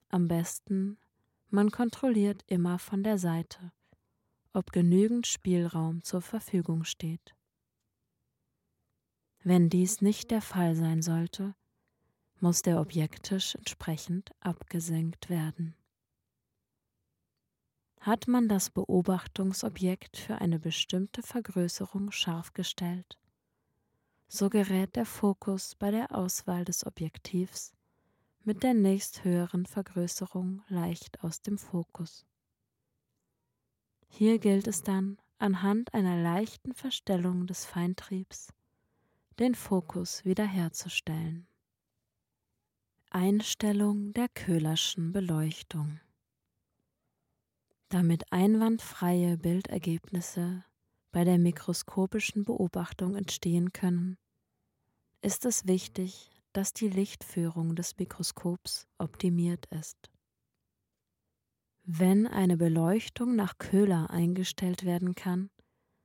Am 0.09 0.29
besten, 0.29 0.99
man 1.51 1.73
kontrolliert 1.73 2.45
immer 2.47 2.79
von 2.79 3.03
der 3.03 3.19
Seite, 3.19 3.73
ob 4.53 4.71
genügend 4.71 5.27
Spielraum 5.27 6.05
zur 6.05 6.23
Verfügung 6.23 6.85
steht. 6.85 7.35
Wenn 9.45 9.69
dies 9.69 10.03
nicht 10.03 10.31
der 10.31 10.43
Fall 10.43 10.75
sein 10.75 11.01
sollte, 11.01 11.55
muss 12.41 12.63
der 12.63 12.81
Objekttisch 12.81 13.55
entsprechend 13.55 14.33
abgesenkt 14.41 15.29
werden. 15.29 15.75
Hat 18.01 18.29
man 18.29 18.49
das 18.49 18.71
Beobachtungsobjekt 18.71 20.17
für 20.17 20.37
eine 20.37 20.59
bestimmte 20.59 21.23
Vergrößerung 21.23 22.11
scharf 22.11 22.53
gestellt, 22.53 23.19
so 24.29 24.51
gerät 24.51 24.97
der 24.97 25.07
Fokus 25.07 25.75
bei 25.75 25.91
der 25.91 26.15
Auswahl 26.15 26.65
des 26.65 26.87
Objektivs 26.87 27.73
mit 28.45 28.63
der 28.63 28.75
nächsthöheren 28.75 29.67
Vergrößerung 29.67 30.63
leicht 30.69 31.23
aus 31.23 31.43
dem 31.43 31.59
Fokus. 31.59 32.25
Hier 34.09 34.39
gilt 34.39 34.67
es 34.67 34.83
dann, 34.83 35.19
anhand 35.39 35.93
einer 35.93 36.23
leichten 36.23 36.73
Verstellung 36.73 37.47
des 37.47 37.65
Feintriebs 37.65 38.53
den 39.39 39.55
Fokus 39.55 40.25
wiederherzustellen. 40.25 41.47
Einstellung 43.11 44.13
der 44.13 44.29
Köhlerschen 44.29 45.13
Beleuchtung 45.13 46.01
Damit 47.89 48.33
einwandfreie 48.33 49.39
Bildergebnisse 49.39 50.65
bei 51.13 51.25
der 51.25 51.39
mikroskopischen 51.39 52.45
Beobachtung 52.45 53.15
entstehen 53.15 53.73
können, 53.73 54.19
ist 55.23 55.45
es 55.45 55.67
wichtig, 55.67 56.31
dass 56.53 56.73
die 56.73 56.89
Lichtführung 56.89 57.77
des 57.77 57.97
Mikroskops 57.97 58.89
optimiert 58.99 59.67
ist. 59.67 60.11
Wenn 61.85 62.27
eine 62.27 62.57
Beleuchtung 62.57 63.37
nach 63.37 63.57
Köhler 63.59 64.11
eingestellt 64.11 64.85
werden 64.85 65.15
kann, 65.15 65.49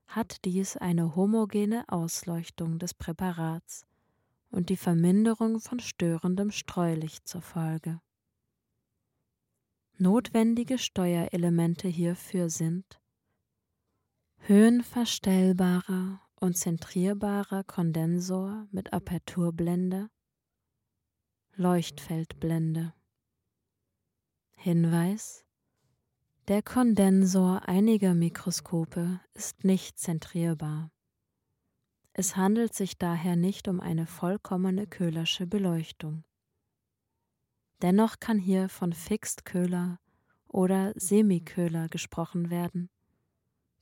hat 0.08 0.46
dies 0.46 0.78
eine 0.78 1.16
homogene 1.16 1.84
Ausleuchtung 1.88 2.80
des 2.80 2.94
Präparats 2.94 3.86
und 4.52 4.70
die 4.70 4.78
Verminderung 4.78 5.60
von 5.60 5.80
störendem 5.80 6.52
Streulicht 6.52 7.28
zur 7.28 7.42
Folge. 7.42 8.00
Notwendige 9.98 10.78
Steuerelemente 10.78 11.88
hierfür 11.88 12.50
sind 12.50 13.00
höhenverstellbarer 14.40 16.20
und 16.36 16.58
zentrierbarer 16.58 17.64
Kondensor 17.64 18.68
mit 18.72 18.92
Aperturblende, 18.92 20.10
Leuchtfeldblende. 21.56 22.94
Hinweis 24.58 25.46
Der 26.48 26.62
Kondensor 26.62 27.68
einiger 27.68 28.14
Mikroskope 28.14 29.20
ist 29.34 29.64
nicht 29.64 29.98
zentrierbar. 29.98 30.92
Es 32.14 32.36
handelt 32.36 32.74
sich 32.74 32.98
daher 32.98 33.36
nicht 33.36 33.68
um 33.68 33.80
eine 33.80 34.06
vollkommene 34.06 34.88
Köhlersche 34.88 35.48
Beleuchtung. 35.48 36.24
Dennoch 37.82 38.20
kann 38.20 38.38
hier 38.38 38.70
von 38.70 38.94
Fixed-Köhler 38.94 40.00
oder 40.48 40.94
Semiköhler 40.96 41.90
gesprochen 41.90 42.50
werden 42.50 42.90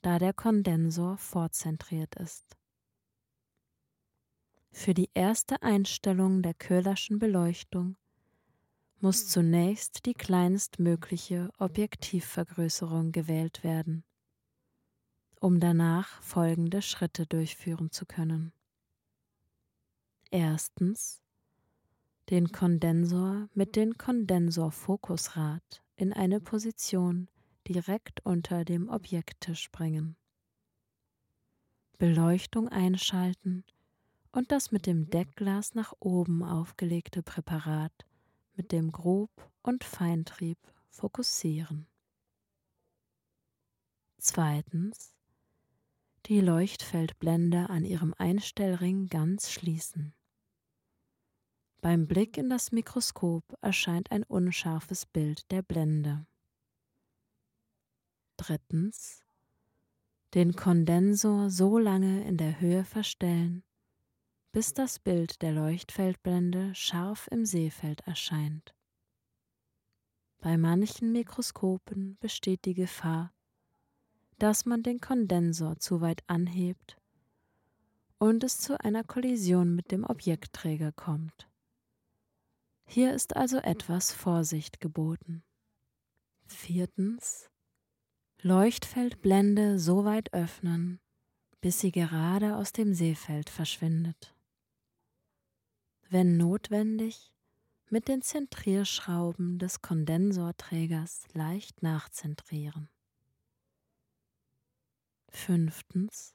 da 0.01 0.17
der 0.17 0.33
Kondensor 0.33 1.17
vorzentriert 1.17 2.15
ist. 2.15 2.57
Für 4.71 4.93
die 4.93 5.09
erste 5.13 5.61
Einstellung 5.61 6.41
der 6.41 6.53
Köhlerschen 6.53 7.19
Beleuchtung 7.19 7.97
muss 9.01 9.27
zunächst 9.27 10.05
die 10.05 10.13
kleinstmögliche 10.13 11.49
Objektivvergrößerung 11.57 13.11
gewählt 13.11 13.63
werden, 13.63 14.03
um 15.39 15.59
danach 15.59 16.21
folgende 16.21 16.83
Schritte 16.83 17.25
durchführen 17.25 17.91
zu 17.91 18.05
können. 18.05 18.53
Erstens 20.29 21.21
den 22.29 22.51
Kondensor 22.51 23.49
mit 23.53 23.75
dem 23.75 23.97
Kondensorfokusrad 23.97 25.83
in 25.95 26.13
eine 26.13 26.39
Position 26.39 27.27
direkt 27.67 28.23
unter 28.23 28.63
dem 28.63 28.87
Objekttisch 28.87 29.71
bringen. 29.71 30.15
Beleuchtung 31.97 32.69
einschalten 32.69 33.63
und 34.31 34.51
das 34.51 34.71
mit 34.71 34.85
dem 34.85 35.09
Deckglas 35.09 35.73
nach 35.73 35.93
oben 35.99 36.43
aufgelegte 36.43 37.23
Präparat 37.23 38.05
mit 38.61 38.71
dem 38.71 38.91
Grob- 38.91 39.51
und 39.63 39.83
Feintrieb 39.83 40.59
fokussieren. 40.91 41.87
Zweitens 44.19 45.15
die 46.27 46.41
Leuchtfeldblende 46.41 47.71
an 47.71 47.83
ihrem 47.83 48.13
Einstellring 48.19 49.07
ganz 49.07 49.49
schließen. 49.49 50.13
Beim 51.81 52.05
Blick 52.05 52.37
in 52.37 52.51
das 52.51 52.71
Mikroskop 52.71 53.43
erscheint 53.61 54.11
ein 54.11 54.21
unscharfes 54.21 55.07
Bild 55.07 55.49
der 55.49 55.63
Blende. 55.63 56.27
Drittens 58.37 59.25
den 60.35 60.55
Kondensor 60.55 61.49
so 61.49 61.79
lange 61.79 62.23
in 62.25 62.37
der 62.37 62.61
Höhe 62.61 62.85
verstellen, 62.85 63.63
bis 64.51 64.73
das 64.73 64.99
Bild 64.99 65.41
der 65.41 65.53
Leuchtfeldblende 65.53 66.75
scharf 66.75 67.27
im 67.31 67.45
Sehfeld 67.45 68.01
erscheint. 68.01 68.75
Bei 70.39 70.57
manchen 70.57 71.11
Mikroskopen 71.11 72.17
besteht 72.19 72.65
die 72.65 72.73
Gefahr, 72.73 73.31
dass 74.39 74.65
man 74.65 74.83
den 74.83 74.99
Kondensor 74.99 75.77
zu 75.77 76.01
weit 76.01 76.23
anhebt 76.27 76.97
und 78.17 78.43
es 78.43 78.57
zu 78.57 78.79
einer 78.79 79.03
Kollision 79.03 79.75
mit 79.75 79.91
dem 79.91 80.03
Objektträger 80.03 80.91
kommt. 80.91 81.47
Hier 82.85 83.13
ist 83.13 83.35
also 83.35 83.57
etwas 83.57 84.11
Vorsicht 84.11 84.81
geboten. 84.81 85.43
Viertens 86.47 87.49
Leuchtfeldblende 88.41 89.79
so 89.79 90.03
weit 90.03 90.33
öffnen, 90.33 90.99
bis 91.61 91.79
sie 91.79 91.91
gerade 91.91 92.57
aus 92.57 92.73
dem 92.73 92.93
Sehfeld 92.95 93.49
verschwindet. 93.49 94.35
Wenn 96.13 96.35
notwendig, 96.35 97.31
mit 97.89 98.09
den 98.09 98.21
Zentrierschrauben 98.21 99.59
des 99.59 99.81
Kondensorträgers 99.81 101.23
leicht 101.31 101.83
nachzentrieren. 101.83 102.89
Fünftens. 105.29 106.33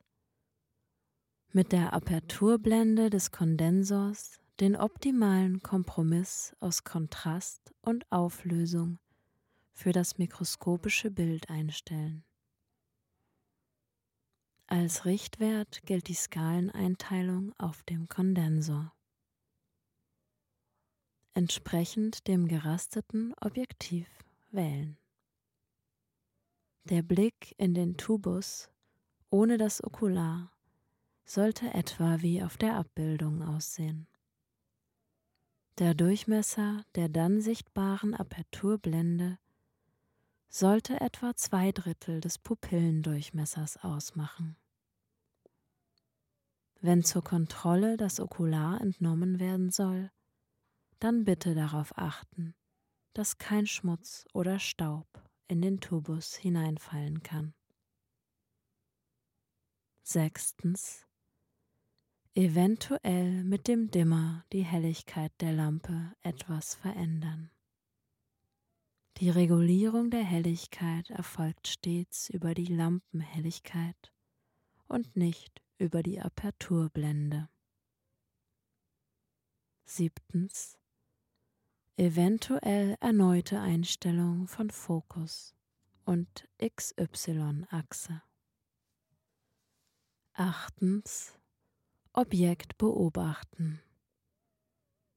Mit 1.52 1.72
der 1.72 1.92
Aperturblende 1.92 3.10
des 3.10 3.32
Kondensors 3.32 4.40
den 4.60 4.76
optimalen 4.76 5.60
Kompromiss 5.62 6.56
aus 6.58 6.84
Kontrast 6.84 7.74
und 7.82 8.10
Auflösung 8.10 8.98
für 9.74 9.92
das 9.92 10.16
mikroskopische 10.16 11.10
Bild 11.10 11.50
einstellen. 11.50 12.24
Als 14.68 15.04
Richtwert 15.04 15.82
gilt 15.84 16.08
die 16.08 16.14
Skaleneinteilung 16.14 17.52
auf 17.58 17.82
dem 17.82 18.08
Kondensor. 18.08 18.95
Entsprechend 21.36 22.28
dem 22.28 22.48
gerasteten 22.48 23.34
Objektiv 23.42 24.08
wählen. 24.52 24.96
Der 26.84 27.02
Blick 27.02 27.54
in 27.58 27.74
den 27.74 27.98
Tubus 27.98 28.70
ohne 29.28 29.58
das 29.58 29.84
Okular 29.84 30.50
sollte 31.26 31.74
etwa 31.74 32.22
wie 32.22 32.42
auf 32.42 32.56
der 32.56 32.76
Abbildung 32.76 33.42
aussehen. 33.42 34.06
Der 35.76 35.92
Durchmesser 35.92 36.86
der 36.94 37.10
dann 37.10 37.42
sichtbaren 37.42 38.14
Aperturblende 38.14 39.38
sollte 40.48 41.02
etwa 41.02 41.36
zwei 41.36 41.70
Drittel 41.70 42.22
des 42.22 42.38
Pupillendurchmessers 42.38 43.84
ausmachen. 43.84 44.56
Wenn 46.80 47.04
zur 47.04 47.22
Kontrolle 47.22 47.98
das 47.98 48.20
Okular 48.20 48.80
entnommen 48.80 49.38
werden 49.38 49.70
soll, 49.70 50.10
dann 50.98 51.24
bitte 51.24 51.54
darauf 51.54 51.96
achten, 51.96 52.54
dass 53.12 53.38
kein 53.38 53.66
Schmutz 53.66 54.24
oder 54.32 54.58
Staub 54.58 55.06
in 55.48 55.62
den 55.62 55.80
Tubus 55.80 56.34
hineinfallen 56.34 57.22
kann. 57.22 57.54
Sechstens. 60.02 61.06
Eventuell 62.34 63.44
mit 63.44 63.66
dem 63.66 63.90
Dimmer 63.90 64.44
die 64.52 64.64
Helligkeit 64.64 65.32
der 65.40 65.52
Lampe 65.52 66.12
etwas 66.22 66.74
verändern. 66.74 67.50
Die 69.18 69.30
Regulierung 69.30 70.10
der 70.10 70.22
Helligkeit 70.22 71.08
erfolgt 71.08 71.68
stets 71.68 72.28
über 72.28 72.52
die 72.52 72.66
Lampenhelligkeit 72.66 74.12
und 74.88 75.16
nicht 75.16 75.62
über 75.78 76.02
die 76.02 76.20
Aperturblende. 76.20 77.48
Siebtens. 79.86 80.78
Eventuell 81.98 82.98
erneute 83.00 83.58
Einstellung 83.58 84.48
von 84.48 84.68
Fokus 84.68 85.54
und 86.04 86.46
XY-Achse. 86.62 88.20
Achtens. 90.34 91.32
Objekt 92.12 92.76
beobachten. 92.76 93.80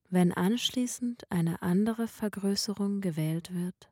Wenn 0.10 0.32
anschließend 0.32 1.30
eine 1.30 1.62
andere 1.62 2.08
Vergrößerung 2.08 3.02
gewählt 3.02 3.54
wird, 3.54 3.92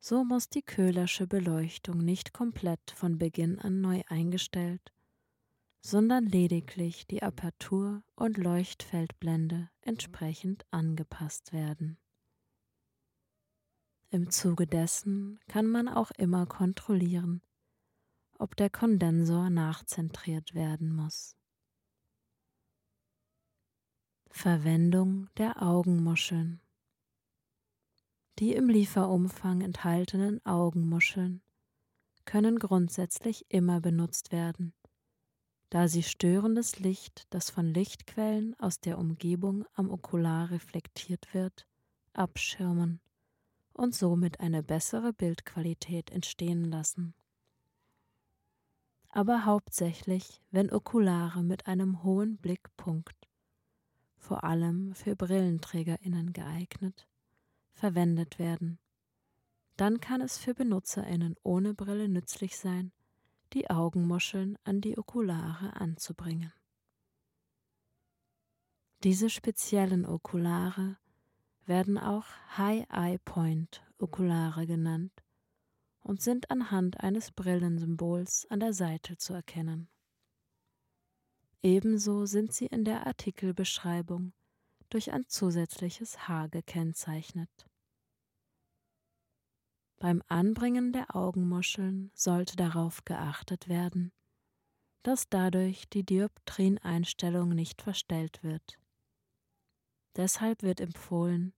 so 0.00 0.24
muss 0.24 0.48
die 0.48 0.62
Köhlersche 0.62 1.28
Beleuchtung 1.28 1.98
nicht 1.98 2.32
komplett 2.32 2.90
von 2.90 3.18
Beginn 3.18 3.60
an 3.60 3.80
neu 3.80 4.02
eingestellt, 4.08 4.92
sondern 5.86 6.24
lediglich 6.24 7.06
die 7.06 7.22
Apertur- 7.22 8.02
und 8.16 8.38
Leuchtfeldblende 8.38 9.68
entsprechend 9.82 10.64
angepasst 10.70 11.52
werden. 11.52 11.98
Im 14.08 14.30
Zuge 14.30 14.66
dessen 14.66 15.38
kann 15.46 15.66
man 15.66 15.88
auch 15.88 16.10
immer 16.12 16.46
kontrollieren, 16.46 17.42
ob 18.38 18.56
der 18.56 18.70
Kondensor 18.70 19.50
nachzentriert 19.50 20.54
werden 20.54 20.90
muss. 20.90 21.36
Verwendung 24.30 25.28
der 25.36 25.62
Augenmuscheln. 25.62 26.62
Die 28.38 28.54
im 28.54 28.70
Lieferumfang 28.70 29.60
enthaltenen 29.60 30.44
Augenmuscheln 30.46 31.42
können 32.24 32.58
grundsätzlich 32.58 33.44
immer 33.50 33.82
benutzt 33.82 34.32
werden, 34.32 34.72
da 35.74 35.88
sie 35.88 36.04
störendes 36.04 36.78
Licht, 36.78 37.26
das 37.30 37.50
von 37.50 37.74
Lichtquellen 37.74 38.54
aus 38.60 38.78
der 38.78 38.96
Umgebung 38.96 39.64
am 39.74 39.90
Okular 39.90 40.52
reflektiert 40.52 41.34
wird, 41.34 41.66
abschirmen 42.12 43.00
und 43.72 43.92
somit 43.92 44.38
eine 44.38 44.62
bessere 44.62 45.12
Bildqualität 45.12 46.12
entstehen 46.12 46.70
lassen. 46.70 47.12
Aber 49.08 49.46
hauptsächlich, 49.46 50.40
wenn 50.52 50.72
Okulare 50.72 51.42
mit 51.42 51.66
einem 51.66 52.04
hohen 52.04 52.36
Blickpunkt, 52.36 53.28
vor 54.16 54.44
allem 54.44 54.94
für 54.94 55.16
Brillenträgerinnen 55.16 56.32
geeignet, 56.32 57.08
verwendet 57.72 58.38
werden. 58.38 58.78
Dann 59.76 59.98
kann 59.98 60.20
es 60.20 60.38
für 60.38 60.54
Benutzerinnen 60.54 61.34
ohne 61.42 61.74
Brille 61.74 62.08
nützlich 62.08 62.58
sein, 62.58 62.92
die 63.52 63.70
Augenmuscheln 63.70 64.58
an 64.64 64.80
die 64.80 64.98
Okulare 64.98 65.76
anzubringen. 65.76 66.52
Diese 69.02 69.28
speziellen 69.28 70.06
Okulare 70.06 70.96
werden 71.66 71.98
auch 71.98 72.26
High 72.56 72.86
Eye 72.90 73.18
Point 73.18 73.84
Okulare 73.98 74.66
genannt 74.66 75.12
und 76.00 76.22
sind 76.22 76.50
anhand 76.50 77.00
eines 77.00 77.30
Brillensymbols 77.30 78.46
an 78.50 78.60
der 78.60 78.72
Seite 78.72 79.16
zu 79.16 79.34
erkennen. 79.34 79.88
Ebenso 81.62 82.26
sind 82.26 82.52
sie 82.52 82.66
in 82.66 82.84
der 82.84 83.06
Artikelbeschreibung 83.06 84.32
durch 84.90 85.12
ein 85.12 85.26
zusätzliches 85.28 86.28
H 86.28 86.48
gekennzeichnet. 86.48 87.66
Beim 89.98 90.22
Anbringen 90.28 90.92
der 90.92 91.14
Augenmuscheln 91.14 92.10
sollte 92.14 92.56
darauf 92.56 93.04
geachtet 93.04 93.68
werden, 93.68 94.12
dass 95.02 95.28
dadurch 95.28 95.88
die 95.88 96.04
Dioptrieneinstellung 96.04 97.50
nicht 97.50 97.82
verstellt 97.82 98.42
wird. 98.42 98.78
Deshalb 100.16 100.62
wird 100.62 100.80
empfohlen, 100.80 101.52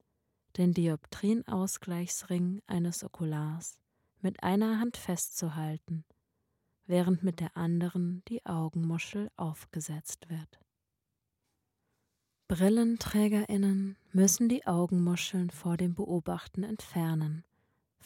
den 0.56 0.72
Dioptrienausgleichsring 0.72 2.62
eines 2.66 3.04
Okulars 3.04 3.78
mit 4.20 4.42
einer 4.42 4.80
Hand 4.80 4.96
festzuhalten, 4.96 6.04
während 6.86 7.22
mit 7.22 7.40
der 7.40 7.56
anderen 7.56 8.22
die 8.28 8.44
Augenmuschel 8.46 9.30
aufgesetzt 9.36 10.28
wird. 10.28 10.60
Brillenträgerinnen 12.48 13.96
müssen 14.12 14.48
die 14.48 14.66
Augenmuscheln 14.66 15.50
vor 15.50 15.76
dem 15.76 15.94
Beobachten 15.94 16.62
entfernen, 16.62 17.44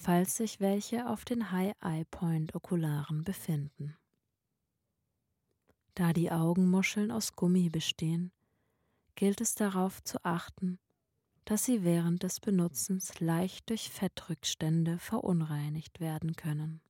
falls 0.00 0.36
sich 0.36 0.60
welche 0.60 1.06
auf 1.06 1.26
den 1.26 1.52
High 1.52 1.74
Eye 1.82 2.06
Point 2.06 2.54
Okularen 2.54 3.22
befinden. 3.22 3.98
Da 5.94 6.14
die 6.14 6.30
Augenmuscheln 6.30 7.10
aus 7.10 7.36
Gummi 7.36 7.68
bestehen, 7.68 8.32
gilt 9.14 9.42
es 9.42 9.54
darauf 9.54 10.02
zu 10.02 10.24
achten, 10.24 10.78
dass 11.44 11.66
sie 11.66 11.84
während 11.84 12.22
des 12.22 12.40
Benutzens 12.40 13.20
leicht 13.20 13.68
durch 13.68 13.90
Fettrückstände 13.90 14.98
verunreinigt 14.98 16.00
werden 16.00 16.34
können. 16.34 16.80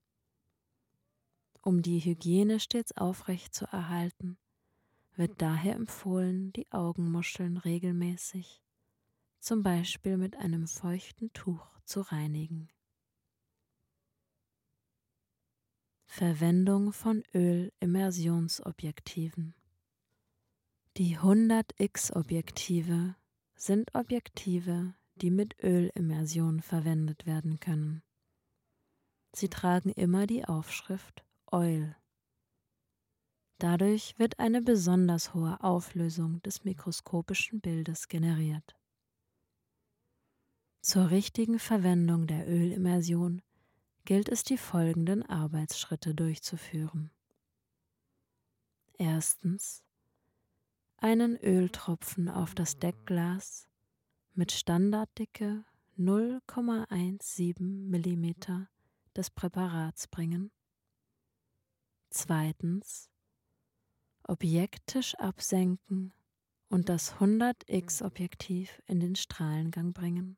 Um 1.63 1.83
die 1.83 1.99
Hygiene 1.99 2.61
stets 2.61 2.97
aufrecht 2.97 3.55
zu 3.55 3.65
erhalten, 3.65 4.39
wird 5.17 5.43
daher 5.43 5.75
empfohlen, 5.75 6.53
die 6.53 6.71
Augenmuscheln 6.71 7.57
regelmäßig, 7.57 8.63
zum 9.41 9.65
Beispiel 9.65 10.17
mit 10.17 10.37
einem 10.37 10.69
feuchten 10.69 11.33
Tuch, 11.33 11.67
zu 11.85 12.03
reinigen. 12.03 12.69
Verwendung 16.13 16.93
von 16.93 17.23
Öl-Immersionsobjektiven 17.33 19.55
die 20.97 21.17
100x-Objektive 21.17 23.15
sind 23.55 23.95
Objektive, 23.95 24.95
die 25.15 25.31
mit 25.31 25.55
Ölimmersion 25.63 26.61
verwendet 26.61 27.27
werden 27.27 27.61
können. 27.61 28.03
Sie 29.33 29.49
tragen 29.49 29.91
immer 29.91 30.27
die 30.27 30.45
Aufschrift 30.45 31.25
Oil. 31.53 31.95
Dadurch 33.59 34.19
wird 34.19 34.41
eine 34.41 34.63
besonders 34.63 35.33
hohe 35.33 35.63
Auflösung 35.63 36.43
des 36.43 36.65
mikroskopischen 36.65 37.61
Bildes 37.61 38.09
generiert. 38.09 38.77
Zur 40.83 41.11
richtigen 41.11 41.61
Verwendung 41.61 42.27
der 42.27 42.49
Ölimmersion 42.49 43.43
gilt 44.05 44.29
es, 44.29 44.43
die 44.43 44.59
folgenden 44.59 45.23
Arbeitsschritte 45.23 46.15
durchzuführen. 46.15 47.11
Erstens 48.95 49.85
einen 50.99 51.37
Öltropfen 51.37 52.29
auf 52.29 52.55
das 52.55 52.79
Deckglas 52.79 53.69
mit 54.35 54.53
Standarddicke 54.53 55.65
0,17 55.99 57.55
mm 57.61 58.67
des 59.17 59.31
Präparats 59.31 60.09
bringen. 60.09 60.51
Zweitens 62.11 63.11
Objektisch 64.23 65.15
absenken 65.17 66.13
und 66.69 66.89
das 66.89 67.15
100x 67.15 68.05
Objektiv 68.05 68.81
in 68.87 69.01
den 69.01 69.17
Strahlengang 69.17 69.93
bringen. 69.93 70.37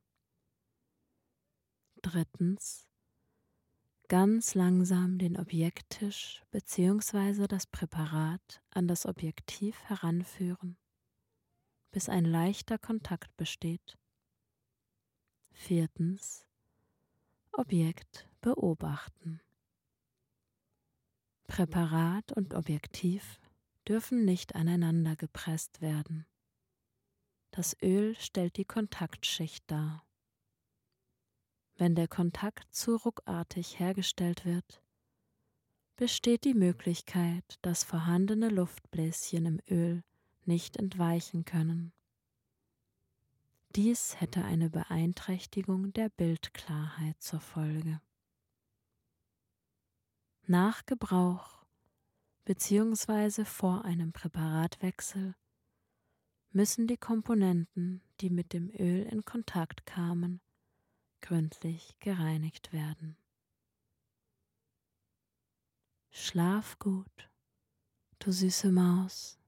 Drittens 2.01 2.87
ganz 4.13 4.53
langsam 4.53 5.17
den 5.17 5.39
Objekttisch 5.39 6.43
bzw. 6.51 7.47
das 7.47 7.65
Präparat 7.65 8.61
an 8.69 8.87
das 8.87 9.07
Objektiv 9.07 9.83
heranführen, 9.85 10.77
bis 11.89 12.09
ein 12.09 12.23
leichter 12.23 12.77
Kontakt 12.77 13.35
besteht. 13.37 13.97
Viertens 15.49 16.45
Objekt 17.53 18.29
beobachten. 18.41 19.41
Präparat 21.47 22.33
und 22.33 22.53
Objektiv 22.53 23.39
dürfen 23.87 24.25
nicht 24.25 24.53
aneinander 24.53 25.15
gepresst 25.15 25.81
werden. 25.81 26.27
Das 27.49 27.75
Öl 27.81 28.15
stellt 28.19 28.57
die 28.57 28.65
Kontaktschicht 28.65 29.63
dar. 29.71 30.05
Wenn 31.75 31.95
der 31.95 32.07
Kontakt 32.07 32.73
zu 32.73 32.95
ruckartig 32.95 33.79
hergestellt 33.79 34.45
wird, 34.45 34.81
besteht 35.95 36.43
die 36.43 36.53
Möglichkeit, 36.53 37.57
dass 37.61 37.83
vorhandene 37.83 38.49
Luftbläschen 38.49 39.45
im 39.45 39.59
Öl 39.69 40.03
nicht 40.45 40.77
entweichen 40.77 41.45
können. 41.45 41.93
Dies 43.75 44.19
hätte 44.21 44.43
eine 44.45 44.69
Beeinträchtigung 44.69 45.93
der 45.93 46.09
Bildklarheit 46.09 47.19
zur 47.21 47.39
Folge. 47.39 48.01
Nach 50.45 50.85
Gebrauch 50.85 51.65
bzw. 52.45 53.45
vor 53.45 53.83
einem 53.83 54.13
Präparatwechsel 54.13 55.35
müssen 56.51 56.85
die 56.85 56.97
Komponenten, 56.97 58.03
die 58.21 58.29
mit 58.29 58.53
dem 58.53 58.69
Öl 58.69 59.03
in 59.03 59.25
Kontakt 59.25 59.87
kamen, 59.87 60.39
gründlich 61.23 61.97
gereinigt 61.99 62.73
werden. 62.73 63.17
Schlaf 66.11 66.77
gut, 66.79 67.29
du 68.19 68.31
süße 68.31 68.71
Maus. 68.71 69.39